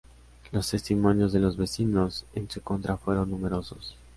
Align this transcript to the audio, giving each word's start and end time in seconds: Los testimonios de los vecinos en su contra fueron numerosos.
Los 0.51 0.71
testimonios 0.71 1.31
de 1.31 1.39
los 1.39 1.57
vecinos 1.57 2.25
en 2.33 2.49
su 2.49 2.59
contra 2.61 2.97
fueron 2.97 3.29
numerosos. 3.29 3.95